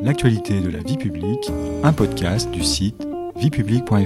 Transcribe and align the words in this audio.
L'actualité 0.00 0.60
de 0.60 0.70
la 0.70 0.78
vie 0.78 0.96
publique, 0.96 1.50
un 1.82 1.92
podcast 1.92 2.48
du 2.52 2.62
site 2.62 3.04
viepublique.fr. 3.34 3.98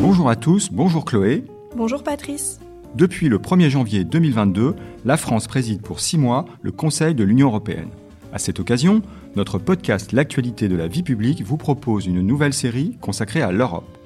Bonjour 0.00 0.30
à 0.30 0.36
tous, 0.36 0.70
bonjour 0.70 1.04
Chloé. 1.04 1.42
Bonjour 1.74 2.04
Patrice. 2.04 2.60
Depuis 2.94 3.28
le 3.28 3.38
1er 3.38 3.70
janvier 3.70 4.04
2022, 4.04 4.76
la 5.04 5.16
France 5.16 5.48
préside 5.48 5.82
pour 5.82 5.98
six 5.98 6.16
mois 6.16 6.44
le 6.62 6.70
Conseil 6.70 7.16
de 7.16 7.24
l'Union 7.24 7.48
européenne. 7.48 7.90
À 8.32 8.38
cette 8.38 8.60
occasion, 8.60 9.02
notre 9.34 9.58
podcast 9.58 10.12
L'actualité 10.12 10.68
de 10.68 10.76
la 10.76 10.86
vie 10.86 11.02
publique 11.02 11.42
vous 11.42 11.56
propose 11.56 12.06
une 12.06 12.20
nouvelle 12.20 12.54
série 12.54 12.96
consacrée 13.00 13.42
à 13.42 13.50
l'Europe. 13.50 13.98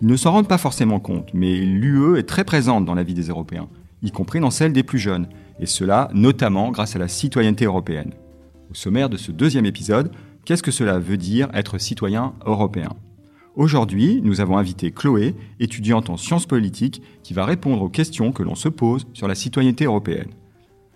Ils 0.00 0.06
ne 0.06 0.16
s'en 0.16 0.30
rendent 0.30 0.48
pas 0.48 0.58
forcément 0.58 1.00
compte, 1.00 1.34
mais 1.34 1.56
l'UE 1.56 2.18
est 2.18 2.28
très 2.28 2.44
présente 2.44 2.84
dans 2.84 2.94
la 2.94 3.02
vie 3.02 3.14
des 3.14 3.28
Européens, 3.28 3.68
y 4.02 4.12
compris 4.12 4.38
dans 4.38 4.50
celle 4.50 4.72
des 4.72 4.84
plus 4.84 5.00
jeunes, 5.00 5.28
et 5.58 5.66
cela 5.66 6.08
notamment 6.14 6.70
grâce 6.70 6.94
à 6.94 7.00
la 7.00 7.08
citoyenneté 7.08 7.64
européenne. 7.64 8.12
Au 8.70 8.74
sommaire 8.74 9.08
de 9.08 9.16
ce 9.16 9.32
deuxième 9.32 9.66
épisode, 9.66 10.12
qu'est-ce 10.44 10.62
que 10.62 10.70
cela 10.70 11.00
veut 11.00 11.16
dire 11.16 11.48
être 11.52 11.78
citoyen 11.78 12.34
européen? 12.46 12.90
Aujourd'hui, 13.56 14.20
nous 14.22 14.40
avons 14.40 14.56
invité 14.56 14.92
Chloé, 14.92 15.34
étudiante 15.58 16.10
en 16.10 16.16
sciences 16.16 16.46
politiques, 16.46 17.02
qui 17.24 17.34
va 17.34 17.44
répondre 17.44 17.82
aux 17.82 17.88
questions 17.88 18.30
que 18.30 18.44
l'on 18.44 18.54
se 18.54 18.68
pose 18.68 19.08
sur 19.14 19.26
la 19.26 19.34
citoyenneté 19.34 19.86
européenne. 19.86 20.30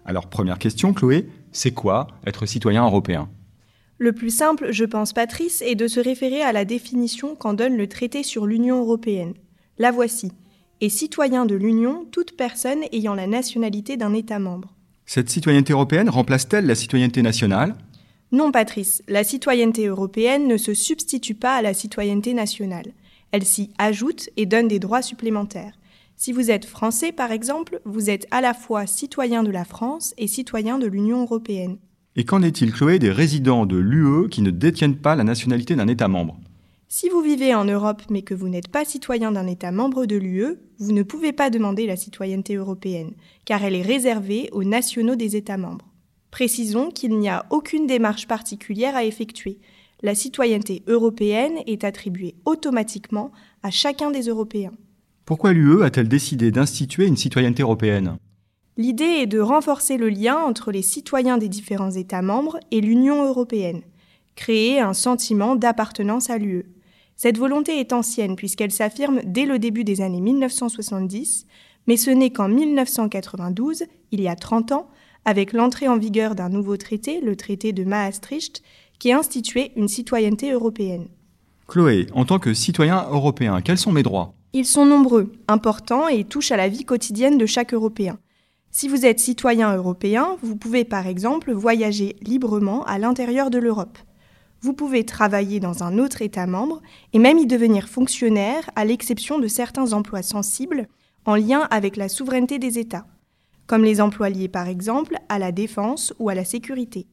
Alors 0.04 0.28
première 0.28 0.60
question, 0.60 0.92
Chloé, 0.92 1.28
c'est 1.50 1.72
quoi 1.72 2.06
être 2.24 2.46
citoyen 2.46 2.84
européen? 2.84 3.28
Le 4.02 4.12
plus 4.12 4.30
simple, 4.30 4.72
je 4.72 4.84
pense, 4.84 5.12
Patrice, 5.12 5.62
est 5.64 5.76
de 5.76 5.86
se 5.86 6.00
référer 6.00 6.42
à 6.42 6.50
la 6.50 6.64
définition 6.64 7.36
qu'en 7.36 7.54
donne 7.54 7.76
le 7.76 7.86
traité 7.86 8.24
sur 8.24 8.46
l'Union 8.46 8.80
européenne. 8.80 9.34
La 9.78 9.92
voici. 9.92 10.32
Est 10.80 10.88
citoyen 10.88 11.46
de 11.46 11.54
l'Union 11.54 12.04
toute 12.10 12.36
personne 12.36 12.80
ayant 12.90 13.14
la 13.14 13.28
nationalité 13.28 13.96
d'un 13.96 14.12
État 14.12 14.40
membre. 14.40 14.74
Cette 15.06 15.30
citoyenneté 15.30 15.72
européenne 15.72 16.08
remplace-t-elle 16.08 16.66
la 16.66 16.74
citoyenneté 16.74 17.22
nationale? 17.22 17.76
Non, 18.32 18.50
Patrice, 18.50 19.04
la 19.06 19.22
citoyenneté 19.22 19.86
européenne 19.86 20.48
ne 20.48 20.56
se 20.56 20.74
substitue 20.74 21.36
pas 21.36 21.54
à 21.54 21.62
la 21.62 21.72
citoyenneté 21.72 22.34
nationale. 22.34 22.94
Elle 23.30 23.44
s'y 23.44 23.70
ajoute 23.78 24.30
et 24.36 24.46
donne 24.46 24.66
des 24.66 24.80
droits 24.80 25.02
supplémentaires. 25.02 25.78
Si 26.16 26.32
vous 26.32 26.50
êtes 26.50 26.64
français, 26.64 27.12
par 27.12 27.30
exemple, 27.30 27.80
vous 27.84 28.10
êtes 28.10 28.26
à 28.32 28.40
la 28.40 28.52
fois 28.52 28.88
citoyen 28.88 29.44
de 29.44 29.52
la 29.52 29.64
France 29.64 30.12
et 30.18 30.26
citoyen 30.26 30.80
de 30.80 30.88
l'Union 30.88 31.22
européenne. 31.22 31.78
Et 32.14 32.24
qu'en 32.24 32.42
est-il, 32.42 32.72
Chloé, 32.72 32.98
des 32.98 33.10
résidents 33.10 33.64
de 33.64 33.76
l'UE 33.76 34.28
qui 34.28 34.42
ne 34.42 34.50
détiennent 34.50 34.98
pas 34.98 35.16
la 35.16 35.24
nationalité 35.24 35.74
d'un 35.76 35.88
État 35.88 36.08
membre? 36.08 36.38
Si 36.88 37.08
vous 37.08 37.22
vivez 37.22 37.54
en 37.54 37.64
Europe 37.64 38.02
mais 38.10 38.20
que 38.20 38.34
vous 38.34 38.50
n'êtes 38.50 38.68
pas 38.68 38.84
citoyen 38.84 39.32
d'un 39.32 39.46
État 39.46 39.72
membre 39.72 40.04
de 40.04 40.16
l'UE, 40.16 40.58
vous 40.78 40.92
ne 40.92 41.02
pouvez 41.02 41.32
pas 41.32 41.48
demander 41.48 41.86
la 41.86 41.96
citoyenneté 41.96 42.56
européenne, 42.56 43.12
car 43.46 43.64
elle 43.64 43.74
est 43.74 43.80
réservée 43.80 44.50
aux 44.52 44.62
nationaux 44.62 45.16
des 45.16 45.36
États 45.36 45.56
membres. 45.56 45.86
Précisons 46.30 46.90
qu'il 46.90 47.18
n'y 47.18 47.30
a 47.30 47.46
aucune 47.48 47.86
démarche 47.86 48.28
particulière 48.28 48.94
à 48.94 49.04
effectuer. 49.04 49.58
La 50.02 50.14
citoyenneté 50.14 50.82
européenne 50.86 51.60
est 51.66 51.84
attribuée 51.84 52.34
automatiquement 52.44 53.32
à 53.62 53.70
chacun 53.70 54.10
des 54.10 54.28
Européens. 54.28 54.72
Pourquoi 55.24 55.54
l'UE 55.54 55.84
a-t-elle 55.84 56.08
décidé 56.08 56.50
d'instituer 56.50 57.06
une 57.06 57.16
citoyenneté 57.16 57.62
européenne? 57.62 58.18
L'idée 58.78 59.04
est 59.04 59.26
de 59.26 59.38
renforcer 59.38 59.98
le 59.98 60.08
lien 60.08 60.38
entre 60.38 60.72
les 60.72 60.80
citoyens 60.80 61.36
des 61.36 61.50
différents 61.50 61.90
États 61.90 62.22
membres 62.22 62.58
et 62.70 62.80
l'Union 62.80 63.22
européenne, 63.26 63.82
créer 64.34 64.80
un 64.80 64.94
sentiment 64.94 65.56
d'appartenance 65.56 66.30
à 66.30 66.38
l'UE. 66.38 66.64
Cette 67.14 67.36
volonté 67.36 67.80
est 67.80 67.92
ancienne 67.92 68.34
puisqu'elle 68.34 68.70
s'affirme 68.70 69.20
dès 69.24 69.44
le 69.44 69.58
début 69.58 69.84
des 69.84 70.00
années 70.00 70.22
1970, 70.22 71.46
mais 71.86 71.98
ce 71.98 72.08
n'est 72.08 72.30
qu'en 72.30 72.48
1992, 72.48 73.84
il 74.10 74.22
y 74.22 74.28
a 74.28 74.36
30 74.36 74.72
ans, 74.72 74.88
avec 75.26 75.52
l'entrée 75.52 75.88
en 75.88 75.98
vigueur 75.98 76.34
d'un 76.34 76.48
nouveau 76.48 76.78
traité, 76.78 77.20
le 77.20 77.36
traité 77.36 77.74
de 77.74 77.84
Maastricht, 77.84 78.62
qui 78.98 79.12
a 79.12 79.18
institué 79.18 79.72
une 79.76 79.88
citoyenneté 79.88 80.50
européenne. 80.50 81.08
Chloé, 81.68 82.06
en 82.14 82.24
tant 82.24 82.38
que 82.38 82.54
citoyen 82.54 83.06
européen, 83.10 83.60
quels 83.60 83.78
sont 83.78 83.92
mes 83.92 84.02
droits? 84.02 84.32
Ils 84.54 84.66
sont 84.66 84.86
nombreux, 84.86 85.32
importants 85.46 86.08
et 86.08 86.24
touchent 86.24 86.52
à 86.52 86.56
la 86.56 86.68
vie 86.68 86.84
quotidienne 86.84 87.36
de 87.36 87.46
chaque 87.46 87.74
Européen. 87.74 88.18
Si 88.74 88.88
vous 88.88 89.04
êtes 89.04 89.20
citoyen 89.20 89.76
européen, 89.76 90.38
vous 90.42 90.56
pouvez 90.56 90.86
par 90.86 91.06
exemple 91.06 91.52
voyager 91.52 92.16
librement 92.22 92.86
à 92.86 92.98
l'intérieur 92.98 93.50
de 93.50 93.58
l'Europe. 93.58 93.98
Vous 94.62 94.72
pouvez 94.72 95.04
travailler 95.04 95.60
dans 95.60 95.82
un 95.82 95.98
autre 95.98 96.22
État 96.22 96.46
membre 96.46 96.80
et 97.12 97.18
même 97.18 97.36
y 97.36 97.46
devenir 97.46 97.86
fonctionnaire 97.86 98.70
à 98.74 98.86
l'exception 98.86 99.38
de 99.38 99.46
certains 99.46 99.92
emplois 99.92 100.22
sensibles 100.22 100.88
en 101.26 101.34
lien 101.34 101.68
avec 101.70 101.96
la 101.96 102.08
souveraineté 102.08 102.58
des 102.58 102.78
États, 102.78 103.04
comme 103.66 103.84
les 103.84 104.00
emplois 104.00 104.30
liés 104.30 104.48
par 104.48 104.68
exemple 104.68 105.16
à 105.28 105.38
la 105.38 105.52
défense 105.52 106.14
ou 106.18 106.30
à 106.30 106.34
la 106.34 106.46
sécurité. 106.46 107.06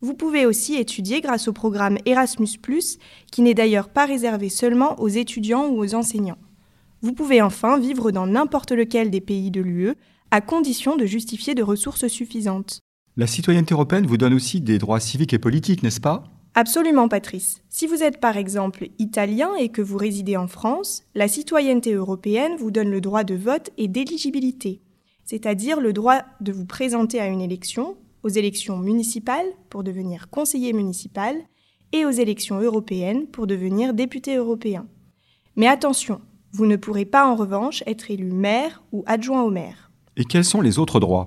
Vous 0.00 0.14
pouvez 0.14 0.46
aussi 0.46 0.76
étudier 0.76 1.20
grâce 1.20 1.46
au 1.46 1.52
programme 1.52 1.98
Erasmus⁇ 2.06 2.46
qui 3.30 3.42
n'est 3.42 3.52
d'ailleurs 3.52 3.90
pas 3.90 4.06
réservé 4.06 4.48
seulement 4.48 4.98
aux 4.98 5.08
étudiants 5.08 5.68
ou 5.68 5.78
aux 5.78 5.94
enseignants. 5.94 6.38
Vous 7.02 7.12
pouvez 7.12 7.42
enfin 7.42 7.78
vivre 7.78 8.12
dans 8.12 8.26
n'importe 8.26 8.72
lequel 8.72 9.10
des 9.10 9.20
pays 9.20 9.50
de 9.50 9.60
l'UE 9.60 9.94
à 10.36 10.42
condition 10.42 10.96
de 10.96 11.06
justifier 11.06 11.54
de 11.54 11.62
ressources 11.62 12.08
suffisantes. 12.08 12.80
La 13.16 13.26
citoyenneté 13.26 13.72
européenne 13.72 14.06
vous 14.06 14.18
donne 14.18 14.34
aussi 14.34 14.60
des 14.60 14.76
droits 14.76 15.00
civiques 15.00 15.32
et 15.32 15.38
politiques, 15.38 15.82
n'est-ce 15.82 15.98
pas? 15.98 16.24
Absolument, 16.54 17.08
Patrice. 17.08 17.62
Si 17.70 17.86
vous 17.86 18.02
êtes 18.02 18.20
par 18.20 18.36
exemple 18.36 18.90
italien 18.98 19.54
et 19.58 19.70
que 19.70 19.80
vous 19.80 19.96
résidez 19.96 20.36
en 20.36 20.46
France, 20.46 21.04
la 21.14 21.26
citoyenneté 21.26 21.94
européenne 21.94 22.54
vous 22.58 22.70
donne 22.70 22.90
le 22.90 23.00
droit 23.00 23.24
de 23.24 23.34
vote 23.34 23.70
et 23.78 23.88
d'éligibilité, 23.88 24.82
c'est-à-dire 25.24 25.80
le 25.80 25.94
droit 25.94 26.20
de 26.42 26.52
vous 26.52 26.66
présenter 26.66 27.18
à 27.18 27.28
une 27.28 27.40
élection, 27.40 27.96
aux 28.22 28.28
élections 28.28 28.76
municipales 28.76 29.46
pour 29.70 29.84
devenir 29.84 30.28
conseiller 30.28 30.74
municipal 30.74 31.34
et 31.92 32.04
aux 32.04 32.10
élections 32.10 32.60
européennes 32.60 33.26
pour 33.26 33.46
devenir 33.46 33.94
député 33.94 34.36
européen. 34.36 34.86
Mais 35.56 35.66
attention, 35.66 36.20
vous 36.52 36.66
ne 36.66 36.76
pourrez 36.76 37.06
pas 37.06 37.26
en 37.26 37.36
revanche 37.36 37.82
être 37.86 38.10
élu 38.10 38.32
maire 38.32 38.82
ou 38.92 39.02
adjoint 39.06 39.42
au 39.42 39.50
maire. 39.50 39.85
Et 40.16 40.24
quels 40.24 40.44
sont 40.44 40.60
les 40.60 40.78
autres 40.78 41.00
droits? 41.00 41.26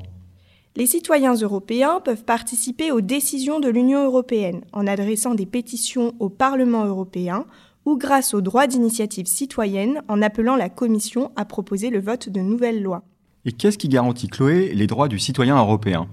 Les 0.76 0.88
citoyens 0.88 1.36
européens 1.36 2.00
peuvent 2.04 2.24
participer 2.24 2.92
aux 2.92 3.02
décisions 3.02 3.60
de 3.60 3.70
l'Union 3.70 4.04
européenne 4.04 4.62
en 4.72 4.88
adressant 4.88 5.36
des 5.36 5.46
pétitions 5.46 6.14
au 6.20 6.30
Parlement 6.30 6.86
européen 6.86 7.46
ou 7.86 7.98
grâce 7.98 8.34
au 8.34 8.42
droit 8.42 8.68
d'initiative 8.68 9.26
citoyenne 9.26 10.02
en 10.08 10.22
appelant 10.22 10.56
la 10.56 10.70
Commission 10.70 11.32
à 11.36 11.46
proposer 11.46 11.90
le 11.90 12.00
vote 12.00 12.30
de 12.30 12.40
nouvelles 12.40 12.82
lois. 12.82 13.04
Et 13.46 13.52
qu'est-ce 13.52 13.78
qui 13.78 13.90
garantit, 13.90 14.28
Chloé, 14.28 14.74
les 14.74 14.88
droits 14.88 15.08
du 15.08 15.20
citoyen 15.20 15.58
européen? 15.58 16.08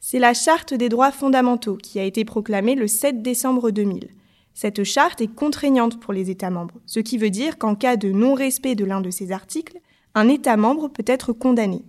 C'est 0.00 0.18
la 0.18 0.34
Charte 0.34 0.72
des 0.72 0.88
droits 0.88 1.12
fondamentaux 1.12 1.76
qui 1.76 2.00
a 2.00 2.04
été 2.04 2.24
proclamée 2.24 2.74
le 2.74 2.88
7 2.88 3.22
décembre 3.22 3.70
2000. 3.70 4.08
Cette 4.54 4.82
charte 4.84 5.20
est 5.20 5.32
contraignante 5.32 6.00
pour 6.00 6.12
les 6.12 6.30
États 6.30 6.50
membres, 6.50 6.74
ce 6.84 7.00
qui 7.00 7.18
veut 7.18 7.30
dire 7.30 7.58
qu'en 7.58 7.74
cas 7.74 7.96
de 7.96 8.10
non-respect 8.10 8.74
de 8.74 8.84
l'un 8.84 9.00
de 9.00 9.10
ces 9.10 9.30
articles, 9.30 9.78
un 10.14 10.28
État 10.28 10.56
membre 10.56 10.88
peut 10.88 11.04
être 11.06 11.32
condamné. 11.32 11.84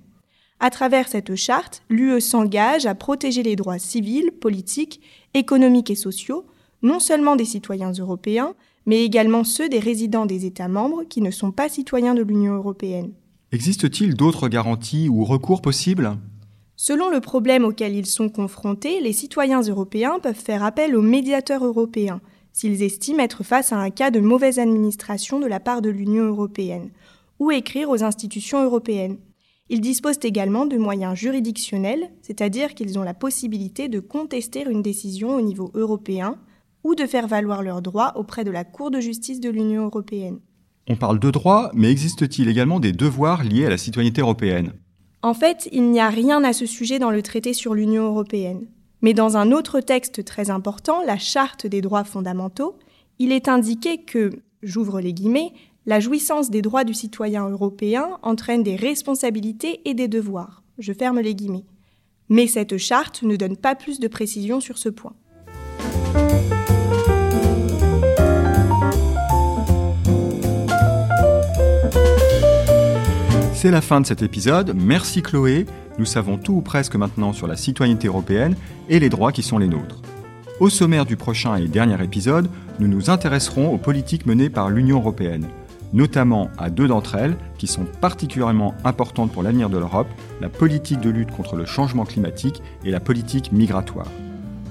À 0.63 0.69
travers 0.69 1.07
cette 1.07 1.33
charte, 1.33 1.81
l'UE 1.89 2.22
s'engage 2.22 2.85
à 2.85 2.94
protéger 2.94 3.41
les 3.41 3.55
droits 3.55 3.79
civils, 3.79 4.31
politiques, 4.31 5.01
économiques 5.33 5.89
et 5.89 5.95
sociaux, 5.95 6.45
non 6.83 6.99
seulement 6.99 7.35
des 7.35 7.45
citoyens 7.45 7.91
européens, 7.94 8.53
mais 8.85 9.03
également 9.03 9.44
ceux 9.44 9.69
des 9.69 9.79
résidents 9.79 10.27
des 10.27 10.45
États 10.45 10.67
membres 10.67 11.01
qui 11.03 11.21
ne 11.21 11.31
sont 11.31 11.51
pas 11.51 11.67
citoyens 11.67 12.13
de 12.13 12.21
l'Union 12.21 12.53
européenne. 12.53 13.11
Existe-t-il 13.51 14.13
d'autres 14.13 14.50
garanties 14.50 15.09
ou 15.09 15.25
recours 15.25 15.63
possibles? 15.63 16.16
Selon 16.75 17.09
le 17.09 17.21
problème 17.21 17.66
auquel 17.66 17.95
ils 17.95 18.05
sont 18.05 18.29
confrontés, 18.29 19.01
les 19.01 19.13
citoyens 19.13 19.61
européens 19.61 20.19
peuvent 20.21 20.35
faire 20.35 20.63
appel 20.63 20.95
aux 20.95 21.01
médiateurs 21.01 21.66
européens 21.66 22.21
s'ils 22.53 22.83
estiment 22.83 23.23
être 23.23 23.44
face 23.44 23.73
à 23.73 23.77
un 23.77 23.89
cas 23.89 24.11
de 24.11 24.19
mauvaise 24.19 24.59
administration 24.59 25.39
de 25.39 25.47
la 25.47 25.59
part 25.59 25.81
de 25.81 25.89
l'Union 25.89 26.25
européenne, 26.25 26.91
ou 27.39 27.50
écrire 27.50 27.89
aux 27.89 28.03
institutions 28.03 28.63
européennes. 28.63 29.17
Ils 29.73 29.79
disposent 29.79 30.19
également 30.23 30.65
de 30.65 30.75
moyens 30.75 31.18
juridictionnels, 31.18 32.12
c'est-à-dire 32.21 32.73
qu'ils 32.73 33.00
ont 33.00 33.03
la 33.03 33.13
possibilité 33.13 33.88
de 33.88 34.01
contester 34.01 34.65
une 34.69 34.81
décision 34.81 35.33
au 35.35 35.39
niveau 35.39 35.71
européen 35.75 36.35
ou 36.83 36.94
de 36.94 37.06
faire 37.06 37.25
valoir 37.25 37.63
leurs 37.63 37.81
droits 37.81 38.12
auprès 38.18 38.44
de 38.44 38.51
la 38.51 38.65
Cour 38.65 38.91
de 38.91 39.00
justice 39.00 39.39
de 39.39 39.50
l'Union 39.50 39.85
européenne. 39.85 40.39
On 40.89 40.97
parle 40.97 41.21
de 41.21 41.31
droits, 41.31 41.71
mais 41.73 41.89
existe-t-il 41.89 42.50
également 42.50 42.81
des 42.81 42.91
devoirs 42.91 43.45
liés 43.45 43.65
à 43.65 43.69
la 43.69 43.77
citoyenneté 43.77 44.19
européenne? 44.19 44.73
En 45.21 45.33
fait, 45.33 45.69
il 45.71 45.89
n'y 45.89 46.01
a 46.01 46.09
rien 46.09 46.44
à 46.44 46.51
ce 46.51 46.65
sujet 46.65 47.00
dans 47.00 47.12
le 47.12 47.21
traité 47.21 47.53
sur 47.53 47.74
l'Union 47.74 48.03
européenne. 48.03 48.67
Mais 49.01 49.13
dans 49.13 49.38
un 49.38 49.53
autre 49.53 49.79
texte 49.79 50.25
très 50.25 50.50
important, 50.50 51.01
la 51.06 51.17
Charte 51.17 51.65
des 51.65 51.79
droits 51.79 52.03
fondamentaux, 52.03 52.75
il 53.19 53.31
est 53.31 53.47
indiqué 53.47 54.03
que, 54.03 54.31
j'ouvre 54.63 55.00
les 55.00 55.13
guillemets, 55.13 55.53
la 55.86 56.00
jouissance 56.00 56.51
des 56.51 56.62
droits 56.62 56.83
du 56.83 56.94
citoyen 56.94 57.50
européen 57.50 58.19
entraîne 58.22 58.62
des 58.62 58.75
responsabilités 58.75 59.81
et 59.86 59.94
des 59.94 60.07
devoirs. 60.07 60.63
Je 60.78 60.94
ferme 60.94 61.19
les 61.19 61.33
guillemets. 61.33 61.66
Mais 62.30 62.48
cette 62.48 62.78
charte 62.78 63.24
ne 63.24 63.36
donne 63.36 63.57
pas 63.57 63.75
plus 63.75 64.00
de 64.00 64.07
précision 64.07 64.60
sur 64.62 64.78
ce 64.78 64.89
point. 64.89 65.13
C'est 73.54 73.72
la 73.72 73.81
fin 73.81 74.01
de 74.01 74.07
cet 74.07 74.22
épisode. 74.22 74.74
Merci 74.75 75.22
Chloé. 75.22 75.66
Nous 76.00 76.06
savons 76.06 76.38
tout 76.38 76.54
ou 76.54 76.62
presque 76.62 76.95
maintenant 76.95 77.34
sur 77.34 77.48
la 77.48 77.56
citoyenneté 77.56 78.07
européenne 78.07 78.56
et 78.88 79.00
les 79.00 79.10
droits 79.10 79.31
qui 79.31 79.44
sont 79.44 79.57
les 79.57 79.68
nôtres. 79.68 80.01
Au 80.60 80.69
sommaire 80.69 81.06
du 81.06 81.18
prochain 81.18 81.56
et 81.56 81.68
dernier 81.68 82.04
épisode, 82.04 82.50
nous 82.80 82.88
nous 82.88 83.10
intéresserons 83.10 83.74
aux 83.74 83.77
politiques 83.77 84.25
menées 84.25 84.50
par 84.50 84.69
l'Union 84.69 85.00
européenne, 85.00 85.48
notamment 85.93 86.49
à 86.57 86.69
deux 86.69 86.88
d'entre 86.88 87.15
elles 87.15 87.38
qui 87.57 87.67
sont 87.67 87.85
particulièrement 87.99 88.75
importantes 88.83 89.31
pour 89.31 89.43
l'avenir 89.43 89.69
de 89.69 89.77
l'Europe, 89.77 90.07
la 90.39 90.49
politique 90.49 90.99
de 90.99 91.09
lutte 91.09 91.31
contre 91.31 91.55
le 91.55 91.65
changement 91.65 92.05
climatique 92.05 92.61
et 92.83 92.91
la 92.91 92.99
politique 92.99 93.51
migratoire. 93.51 94.07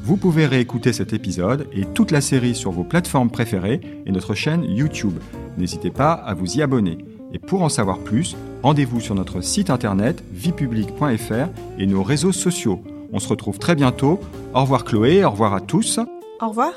Vous 0.02 0.16
pouvez 0.16 0.46
réécouter 0.46 0.92
cet 0.92 1.12
épisode 1.12 1.68
et 1.72 1.84
toute 1.84 2.10
la 2.10 2.20
série 2.20 2.54
sur 2.54 2.70
vos 2.70 2.84
plateformes 2.84 3.30
préférées 3.30 3.80
et 4.06 4.12
notre 4.12 4.34
chaîne 4.34 4.64
YouTube. 4.64 5.18
N'hésitez 5.58 5.90
pas 5.90 6.12
à 6.12 6.34
vous 6.34 6.56
y 6.56 6.62
abonner. 6.62 6.98
Et 7.32 7.38
pour 7.38 7.62
en 7.62 7.68
savoir 7.68 7.98
plus, 7.98 8.36
rendez-vous 8.62 9.00
sur 9.00 9.14
notre 9.14 9.40
site 9.40 9.70
internet 9.70 10.24
viepublique.fr 10.32 11.48
et 11.78 11.86
nos 11.86 12.02
réseaux 12.02 12.32
sociaux. 12.32 12.82
On 13.12 13.18
se 13.18 13.28
retrouve 13.28 13.58
très 13.58 13.74
bientôt. 13.74 14.20
Au 14.54 14.62
revoir 14.62 14.84
Chloé, 14.84 15.24
au 15.24 15.30
revoir 15.30 15.54
à 15.54 15.60
tous. 15.60 16.00
Au 16.40 16.48
revoir. 16.48 16.72